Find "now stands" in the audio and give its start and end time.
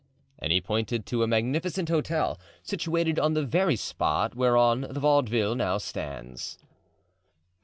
5.53-6.57